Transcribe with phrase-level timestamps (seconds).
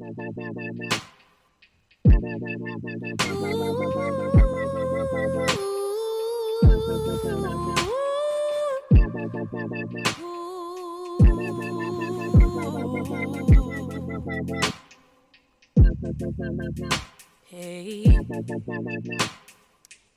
[0.00, 0.08] Hey,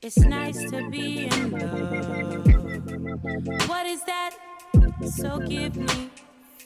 [0.01, 1.69] it's nice to be in love.
[3.67, 4.31] What is that?
[5.17, 6.09] So give me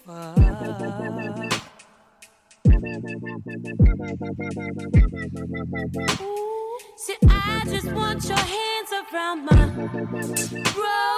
[0.05, 1.56] fuck.
[6.95, 9.75] See, I just want your hands around my
[10.75, 11.16] rose.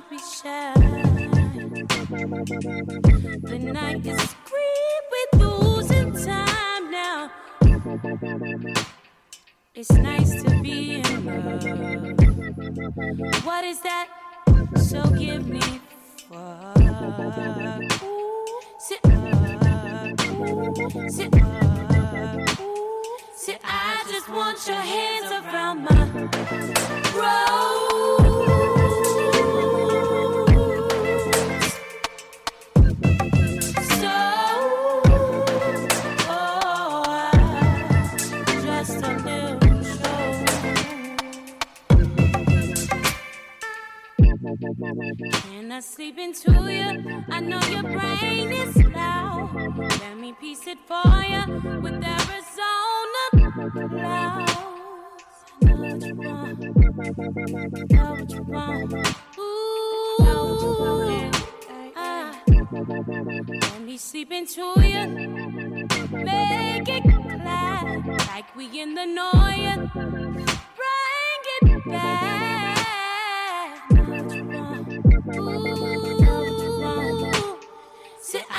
[0.00, 0.72] Don't be shy.
[3.42, 7.30] The night is scream, we losing time now.
[9.74, 11.64] It's nice to be in love.
[13.44, 14.08] What is that?
[14.78, 15.60] So give me
[16.30, 16.78] fuck.
[18.78, 19.12] Sit up,
[21.10, 21.50] sit up.
[23.36, 25.99] Sit, I just want your hands around my
[45.80, 47.24] Can I sleep into you?
[47.30, 49.50] I know your brain is loud.
[49.78, 51.42] Let me piece it for you
[51.80, 53.22] with Arizona
[53.88, 54.56] clouds.
[63.62, 65.06] Let me sleep into you.
[66.26, 69.88] Make it clap like we in the noise.
[70.76, 72.80] Bring it back.
[75.36, 75.79] Ooh,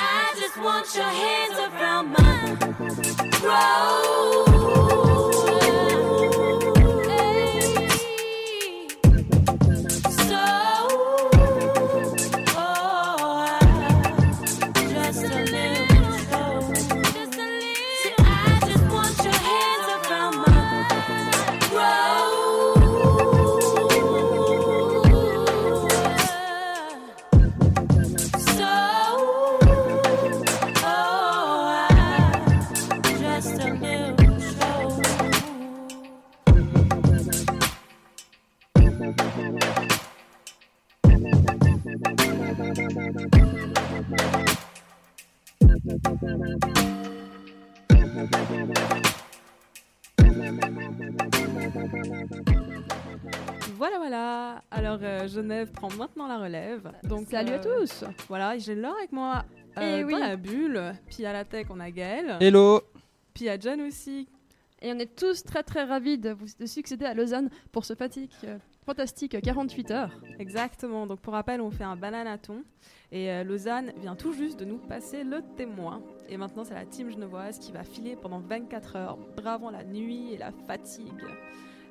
[0.04, 2.56] I just want your hands around my
[3.42, 3.91] rose.
[54.70, 54.88] Voilà.
[54.88, 56.92] Alors, euh, Genève prend maintenant la relève.
[57.04, 59.44] Donc, Salut à euh, tous Voilà, j'ai Laure avec moi
[59.78, 60.12] euh, Eh oui.
[60.12, 60.94] dans la bulle.
[61.08, 62.36] Puis à la tech, on a Gaël.
[62.40, 62.82] Hello
[63.34, 64.28] Puis à John aussi.
[64.80, 67.94] Et on est tous très très ravis de vous de succéder à Lausanne pour ce
[67.94, 70.10] fatigue euh, fantastique 48 heures.
[70.40, 71.06] Exactement.
[71.06, 72.64] Donc, pour rappel, on fait un bananaton.
[73.12, 76.02] Et euh, Lausanne vient tout juste de nous passer le témoin.
[76.28, 80.32] Et maintenant, c'est la team genevoise qui va filer pendant 24 heures, bravant la nuit
[80.32, 81.06] et la fatigue.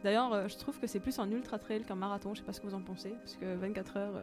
[0.04, 2.34] D'ailleurs, euh, je trouve que c'est plus un ultra trail qu'un marathon.
[2.34, 3.12] Je sais pas ce que vous en pensez.
[3.12, 4.22] Parce que 24 heures.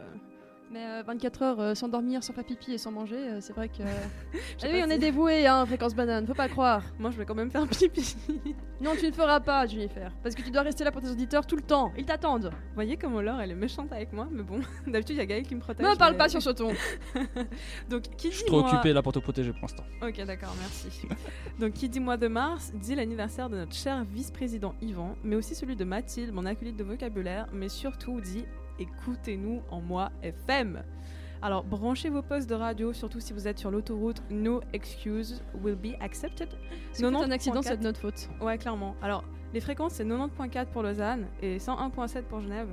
[0.69, 3.37] Euh, Mais euh, 24 heures euh, sans dormir, sans faire pipi et sans manger, euh,
[3.41, 3.77] c'est vrai que.
[4.57, 6.83] sais Ah oui, on est dévoué, hein, fréquence banane, faut pas croire.
[6.99, 8.15] Moi, je vais quand même faire pipi.
[8.81, 11.45] Non, tu ne feras pas, Jennifer, parce que tu dois rester là pour tes auditeurs
[11.45, 11.91] tout le temps.
[11.97, 12.45] Ils t'attendent.
[12.53, 15.25] Vous voyez comment Laure, elle est méchante avec moi, mais bon, d'habitude, il y a
[15.25, 15.85] Gaël qui me protège.
[15.85, 16.71] Ne parle mais- pas sur ce ton.
[17.89, 19.83] Donc, qui Je suis trop mois- occupé là pour te protéger pour l'instant.
[20.01, 20.87] Ok, d'accord, merci.
[21.59, 25.55] Donc, qui dit mois de mars dit l'anniversaire de notre cher vice-président Yvan, mais aussi
[25.55, 28.45] celui de Mathilde, mon acolyte de vocabulaire, mais surtout dit
[28.79, 30.83] écoutez-nous en mois FM.
[31.41, 34.21] Alors, branchez vos postes de radio, surtout si vous êtes sur l'autoroute.
[34.29, 36.49] No excuse will be accepted.
[36.91, 37.31] Si c'est un 90.4.
[37.31, 38.29] accident, c'est de notre faute.
[38.41, 38.95] Ouais, clairement.
[39.01, 39.23] Alors,
[39.53, 42.69] les fréquences, c'est 90.4 pour Lausanne et 101.7 pour Genève.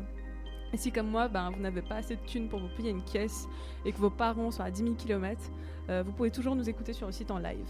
[0.72, 3.04] Et si, comme moi, ben, vous n'avez pas assez de thunes pour vous payer une
[3.04, 3.46] caisse
[3.84, 5.40] et que vos parents sont à 10 000 km,
[6.04, 7.68] vous pouvez toujours nous écouter sur le site en live.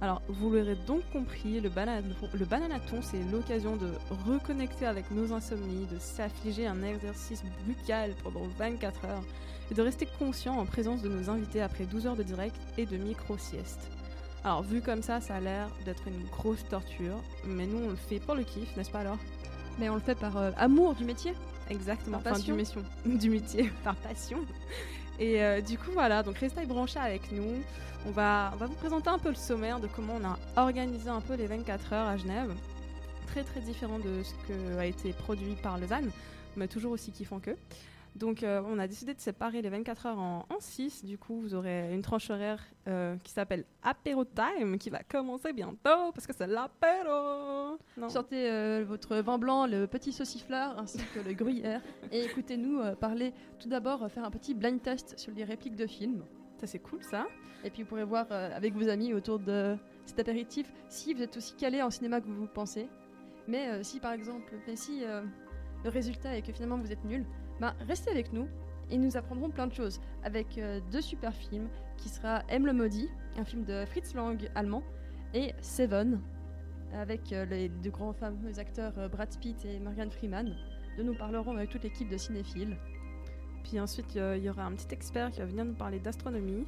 [0.00, 3.90] Alors, vous l'aurez donc compris, le, banana- le bananaton, c'est l'occasion de
[4.28, 9.24] reconnecter avec nos insomnies, de s'affliger un exercice buccal pendant 24 heures
[9.70, 12.86] et de rester conscient en présence de nos invités après 12 heures de direct et
[12.86, 13.90] de micro-sieste.
[14.44, 17.96] Alors, vu comme ça, ça a l'air d'être une grosse torture, mais nous, on le
[17.96, 19.18] fait pour le kiff, n'est-ce pas alors
[19.80, 21.34] Mais on le fait par euh, amour du métier?
[21.70, 22.54] Exactement, Par enfin, du, passion?
[22.56, 22.82] mission,
[23.18, 24.38] du métier, par passion.
[25.18, 27.62] Et euh, du coup, voilà, donc restez branchés avec nous.
[28.06, 31.34] On va, vous présenter un peu le sommaire de comment on a organisé un peu
[31.34, 32.52] les 24 heures à Genève.
[33.26, 36.10] Très très différent de ce que a été produit par Lausanne,
[36.56, 37.56] mais toujours aussi kiffant qu'eux.
[38.18, 41.04] Donc euh, on a décidé de séparer les 24 heures en, 6.
[41.04, 45.52] Du coup, vous aurez une tranche horaire euh, qui s'appelle Apéro Time, qui va commencer
[45.52, 47.78] bientôt, parce que c'est l'apéro.
[48.08, 51.80] Sortez euh, votre vin blanc, le petit sauciflard ainsi que le gruyère
[52.10, 56.24] et écoutez-nous parler tout d'abord, faire un petit blind test sur les répliques de films.
[56.58, 57.26] Ça c'est cool ça.
[57.64, 59.76] Et puis vous pourrez voir avec vos amis autour de
[60.06, 62.88] cet apéritif si vous êtes aussi calé en cinéma que vous pensez.
[63.46, 65.02] Mais si par exemple, mais si
[65.84, 67.24] le résultat est que finalement vous êtes nul,
[67.60, 68.48] bah, restez avec nous
[68.90, 72.72] et nous apprendrons plein de choses avec euh, deux super films qui sera M le
[72.72, 74.82] maudit, un film de Fritz Lang allemand,
[75.34, 76.20] et Seven
[76.94, 80.54] avec euh, les deux grands fameux acteurs euh, Brad Pitt et Morgan Freeman.
[80.96, 82.76] dont nous parlerons avec toute l'équipe de cinéphiles.
[83.64, 86.64] Puis ensuite, il y aura un petit expert qui va venir nous parler d'astronomie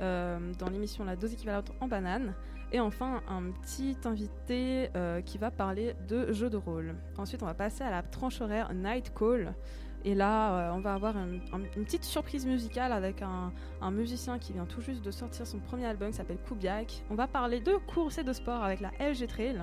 [0.00, 2.34] dans l'émission La dose équivalente en banane.
[2.72, 4.90] Et enfin, un petit invité
[5.24, 6.96] qui va parler de jeux de rôle.
[7.16, 9.54] Ensuite, on va passer à la tranche horaire Night Call.
[10.04, 13.52] Et là, euh, on va avoir un- un- une petite surprise musicale avec un,
[13.90, 17.04] musicien qui vient tout juste de sortir son premier album qui s'appelle Kubiak.
[17.10, 19.62] On va parler de course et de sport avec la LG Trail.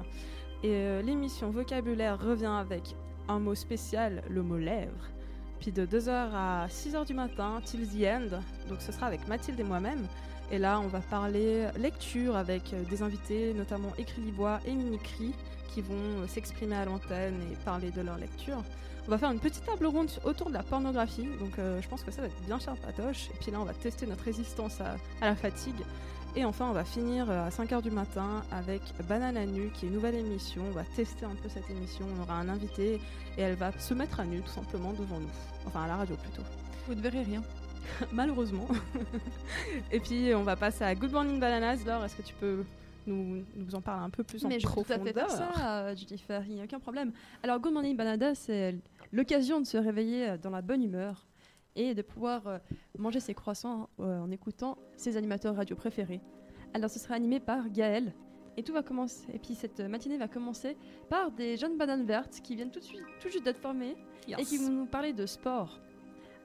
[0.63, 2.95] Et euh, l'émission Vocabulaire revient avec
[3.27, 5.07] un mot spécial, le mot lèvres.
[5.59, 8.39] Puis de 2h à 6h du matin, till the end.
[8.69, 10.05] Donc ce sera avec Mathilde et moi-même.
[10.51, 15.33] Et là, on va parler lecture avec euh, des invités, notamment Écrit Libois et Mimicry,
[15.73, 18.63] qui vont s'exprimer à l'antenne et parler de leur lecture.
[19.09, 22.03] On va faire une petite table ronde autour de la pornographie, donc euh, je pense
[22.03, 23.31] que ça va être bien cher patoche.
[23.31, 25.81] Et puis là, on va tester notre résistance à, à la fatigue.
[26.35, 29.85] Et enfin, on va finir euh, à 5h du matin avec Banane à nu, qui
[29.85, 30.61] est une nouvelle émission.
[30.69, 32.05] On va tester un peu cette émission.
[32.15, 33.01] On aura un invité
[33.35, 35.31] et elle va se mettre à nu tout simplement devant nous.
[35.65, 36.43] Enfin, à la radio plutôt.
[36.85, 37.41] Vous ne verrez rien.
[38.13, 38.67] Malheureusement.
[39.91, 41.83] et puis, on va passer à Good Morning Bananas.
[41.83, 42.63] Laure, est-ce que tu peux
[43.07, 45.31] nous, nous en parler un peu plus en Mais je tout à profondeur fait faire
[45.31, 47.11] ça, euh, Jennifer, il n'y a aucun problème.
[47.41, 48.75] Alors, Good Morning Banana, c'est
[49.11, 51.27] l'occasion de se réveiller euh, dans la bonne humeur
[51.75, 52.57] et de pouvoir euh,
[52.97, 56.21] manger ses croissants euh, en écoutant ses animateurs radio préférés.
[56.73, 58.13] Alors, ce sera animé par Gaël.
[58.57, 59.25] Et tout va commencer.
[59.33, 60.75] Et puis cette matinée va commencer
[61.07, 63.95] par des jeunes bananes vertes qui viennent tout de suite, tout juste d'être formées
[64.27, 65.79] et qui vont nous parler de sport.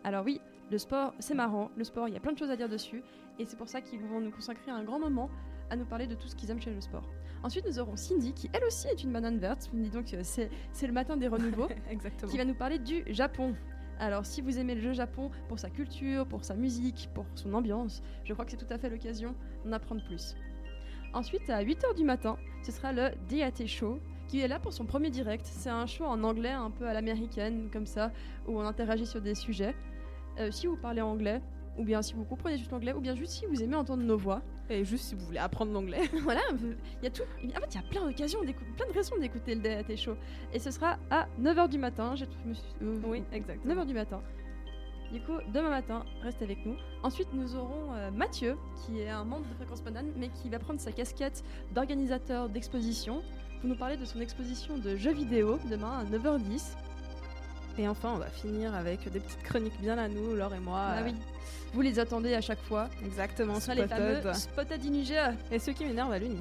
[0.04, 0.40] Alors oui,
[0.70, 1.72] le sport, c'est marrant.
[1.76, 3.02] Le sport, il y a plein de choses à dire dessus.
[3.40, 5.28] Et c'est pour ça qu'ils vont nous consacrer un grand moment
[5.70, 7.08] à nous parler de tout ce qu'ils aiment chez le sport.
[7.44, 9.68] Ensuite, nous aurons Cindy, qui elle aussi est une banane verte.
[9.74, 12.32] Dis donc, euh, c'est c'est le matin des renouveaux, Exactement.
[12.32, 13.54] qui va nous parler du Japon.
[13.98, 17.52] Alors, si vous aimez le jeu Japon pour sa culture, pour sa musique, pour son
[17.52, 20.34] ambiance, je crois que c'est tout à fait l'occasion d'en apprendre plus.
[21.12, 24.86] Ensuite, à 8h du matin, ce sera le DAT Show, qui est là pour son
[24.86, 25.44] premier direct.
[25.44, 28.10] C'est un show en anglais, un peu à l'américaine, comme ça,
[28.48, 29.76] où on interagit sur des sujets.
[30.40, 31.42] Euh, si vous parlez anglais,
[31.78, 34.16] ou bien si vous comprenez juste l'anglais, ou bien juste si vous aimez entendre nos
[34.16, 36.08] voix, Et juste si vous voulez apprendre l'anglais.
[36.22, 37.22] voilà, il y a tout.
[37.22, 40.16] En fait, il y a plein d'occasions, plein de raisons d'écouter le DAT Show.
[40.52, 42.14] Et ce sera à 9h du matin.
[42.14, 42.26] J'ai
[42.82, 43.74] euh, oui, exactement.
[43.74, 44.22] 9h du matin.
[45.12, 46.76] Du coup, demain matin, restez avec nous.
[47.02, 50.58] Ensuite, nous aurons euh, Mathieu, qui est un membre de Fréquence Banane, mais qui va
[50.58, 53.22] prendre sa casquette d'organisateur d'exposition
[53.60, 56.76] pour nous parler de son exposition de jeux vidéo demain à 9h10.
[57.78, 60.80] Et enfin, on va finir avec des petites chroniques bien à nous, Laure et moi.
[60.80, 61.14] Ah oui,
[61.72, 62.88] vous les attendez à chaque fois.
[63.04, 64.80] Exactement, Ce les fameux Spotted.
[65.50, 66.38] Et ceux qui m'énervent à l'uni.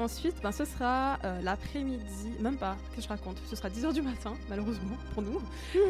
[0.00, 4.00] Ensuite, ben, ce sera euh, l'après-midi, même pas, que je raconte Ce sera 10h du
[4.00, 5.42] matin, malheureusement, pour nous.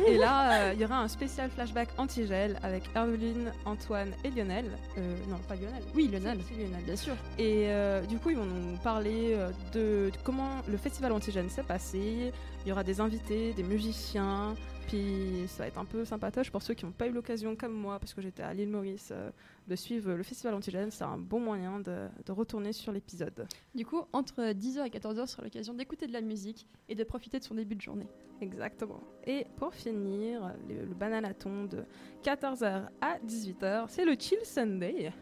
[0.08, 4.66] Et là, euh, il y aura un spécial flashback anti-gel avec Herveline, Antoine et Lionel.
[4.98, 5.84] Euh, non, pas Lionel.
[5.94, 6.40] Oui, Lionel.
[6.48, 6.82] C'est Lionel.
[6.84, 7.14] Bien sûr.
[7.38, 7.68] Et
[8.08, 9.36] du coup, ils vont nous parler
[9.72, 12.32] de, de comment le festival Antigène s'est passé.
[12.64, 14.56] Il y aura des invités, des musiciens.
[14.90, 17.72] Puis ça va être un peu sympatoche pour ceux qui n'ont pas eu l'occasion, comme
[17.72, 19.30] moi, parce que j'étais à l'île Maurice, euh,
[19.68, 20.90] de suivre le festival Antigène.
[20.90, 23.46] C'est un bon moyen de, de retourner sur l'épisode.
[23.72, 27.38] Du coup, entre 10h et 14h sera l'occasion d'écouter de la musique et de profiter
[27.38, 28.08] de son début de journée.
[28.40, 29.00] Exactement.
[29.28, 31.84] Et pour finir, le, le bananaton de
[32.24, 35.12] 14h à 18h, c'est le Chill Sunday.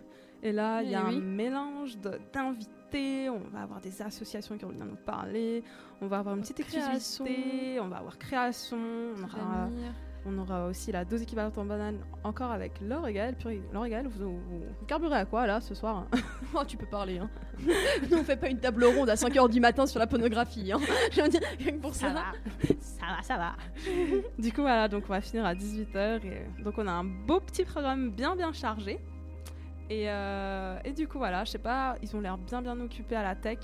[0.42, 1.16] Et là, il y a oui.
[1.16, 1.98] un mélange
[2.32, 5.64] d'invités, on va avoir des associations qui vont venir nous parler,
[6.00, 7.24] on va avoir une petite Création.
[7.24, 9.92] exclusivité, on va avoir création, on aura, Venir.
[10.26, 13.34] on aura aussi la dose équivalente en banane encore avec Laure et Gaël.
[13.36, 16.18] Puis Laure et Gaël, vous, vous, vous carburez à quoi là ce soir hein?
[16.54, 17.28] Oh, tu peux parler, hein.
[18.10, 20.78] Nous, on fait pas une table ronde à 5h du matin sur la pornographie, hein.
[21.12, 22.14] Je veux dire, rien que pour ça.
[22.80, 23.52] ça va, ça va.
[24.38, 26.20] du coup, voilà, donc on va finir à 18h.
[26.24, 29.00] Et donc, on a un beau petit programme bien, bien chargé.
[29.90, 33.16] Et, euh, et du coup, voilà, je sais pas, ils ont l'air bien bien occupés
[33.16, 33.58] à la tech.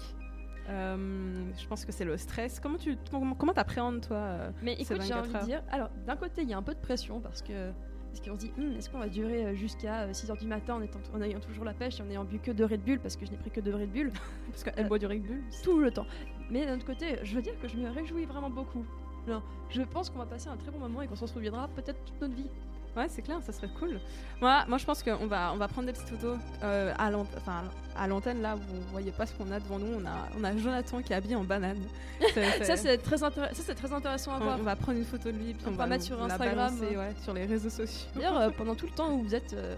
[0.71, 2.59] Euh, je pense que c'est le stress.
[2.59, 3.53] Comment tu comment comment
[4.01, 5.63] toi euh, Mais écoute, j'ai 24 envie de dire.
[5.71, 7.71] Alors, d'un côté, il y a un peu de pression parce que.
[8.11, 11.01] Parce qu'on se dit, Hum, est-ce qu'on va durer jusqu'à 6h du matin en, étant,
[11.13, 13.27] en ayant toujours la pêche et en ayant bu que de Red Bull parce que
[13.27, 14.13] je n'ai pris que de Red Bull?
[14.51, 15.43] Parce qu'elle Euh, boit du Red Bull.
[15.65, 16.07] tout le temps.
[16.49, 18.87] Mais d'un autre côté, je veux dire que je me réjouis vraiment beaucoup.
[19.27, 21.99] Non, je pense qu'on va passer un très bon moment et qu'on s'en souviendra peut-être
[22.05, 22.49] toute notre vie.
[22.97, 23.99] Ouais, c'est clair, ça serait cool.
[24.41, 28.41] Moi, moi je pense qu'on va, on va prendre des petites photos euh, à l'antenne.
[28.41, 30.01] Là, vous voyez pas ce qu'on a devant nous.
[30.01, 31.83] On a, on a Jonathan qui est habillé en banane.
[32.63, 34.59] Ça, c'est très, ça, c'est très intéressant à on, voir.
[34.61, 36.77] on va prendre une photo de lui, puis On on, va mettre sur Instagram.
[36.77, 38.09] balancer, ouais, sur les réseaux sociaux.
[38.15, 39.75] D'ailleurs, euh, pendant tout le temps où vous êtes, euh,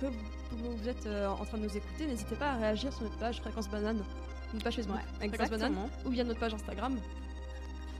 [0.00, 2.92] que vous, où vous êtes euh, en train de nous écouter, n'hésitez pas à réagir
[2.92, 4.02] sur notre page Fréquence Banane,
[4.52, 5.74] notre page Facebook, Ouais, Fréquence Banane,
[6.04, 6.96] ou via notre page Instagram.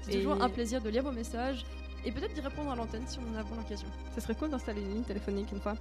[0.02, 1.64] C'est toujours un plaisir de lire vos messages
[2.04, 3.88] et peut-être d'y répondre à l'antenne si on en a l'occasion.
[4.14, 5.74] Ça serait cool d'installer une ligne téléphonique une fois.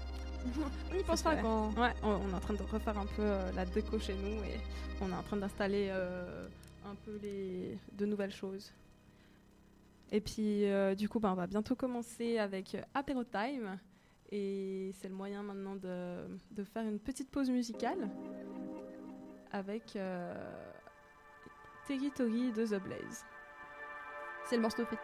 [0.91, 1.71] on y pensera quand.
[1.73, 4.43] Ouais, on, on est en train de refaire un peu euh, la déco chez nous
[4.43, 4.59] et
[5.01, 6.47] on est en train d'installer euh,
[6.85, 8.71] un peu les de nouvelles choses.
[10.11, 13.79] Et puis euh, du coup, bah, on va bientôt commencer avec Apéro Time
[14.31, 18.09] et c'est le moyen maintenant de, de faire une petite pause musicale
[19.51, 19.97] avec
[21.87, 23.25] Territory de The Blaze.
[24.45, 24.97] C'est le morceau fait.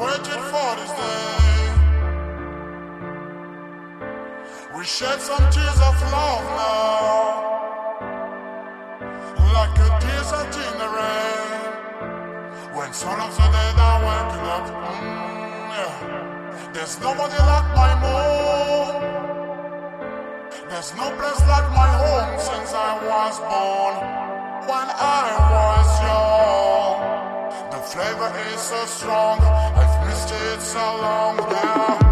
[0.00, 1.70] Waited for this day.
[4.76, 7.20] We shed some tears of love now,
[9.54, 11.74] like a desert in the rain.
[12.74, 16.70] When some of the dead are waking up, mm, yeah.
[16.72, 19.14] there's nobody like my moon.
[20.70, 23.94] There's no place like my home since I was born.
[24.66, 25.24] When I
[25.54, 27.24] was young.
[27.74, 29.40] The flavor is so strong,
[30.52, 32.03] it's a long down.